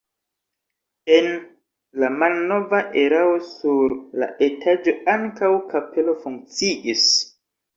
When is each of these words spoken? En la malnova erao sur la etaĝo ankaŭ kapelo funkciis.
En 1.17 1.27
la 2.03 2.09
malnova 2.23 2.79
erao 3.03 3.37
sur 3.49 3.95
la 4.23 4.31
etaĝo 4.49 4.97
ankaŭ 5.17 5.51
kapelo 5.75 6.17
funkciis. 6.25 7.07